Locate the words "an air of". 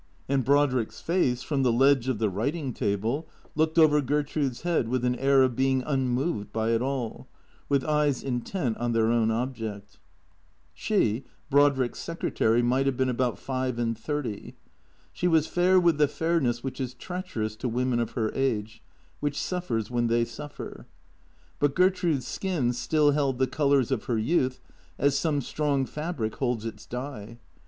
5.05-5.55